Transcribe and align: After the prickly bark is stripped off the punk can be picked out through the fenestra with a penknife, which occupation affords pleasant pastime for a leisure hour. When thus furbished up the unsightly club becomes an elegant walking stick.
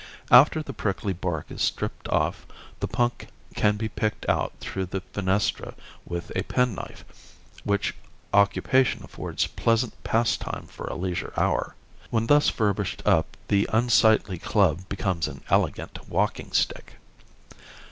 After 0.31 0.63
the 0.63 0.73
prickly 0.73 1.13
bark 1.13 1.51
is 1.51 1.61
stripped 1.61 2.07
off 2.07 2.47
the 2.79 2.87
punk 2.87 3.27
can 3.53 3.77
be 3.77 3.87
picked 3.87 4.27
out 4.27 4.51
through 4.59 4.87
the 4.87 5.01
fenestra 5.13 5.75
with 6.05 6.31
a 6.35 6.41
penknife, 6.41 7.05
which 7.63 7.93
occupation 8.33 9.03
affords 9.03 9.45
pleasant 9.45 9.93
pastime 10.03 10.65
for 10.65 10.87
a 10.87 10.95
leisure 10.95 11.33
hour. 11.37 11.75
When 12.09 12.25
thus 12.25 12.49
furbished 12.49 13.03
up 13.05 13.37
the 13.47 13.69
unsightly 13.71 14.39
club 14.39 14.89
becomes 14.89 15.27
an 15.27 15.43
elegant 15.51 15.99
walking 16.09 16.51
stick. 16.51 16.93